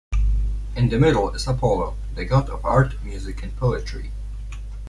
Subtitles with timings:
[0.75, 4.09] In the middle is Apollo the god of art, music and poetry.